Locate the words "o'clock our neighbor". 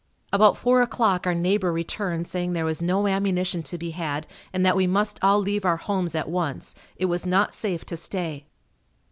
0.81-1.71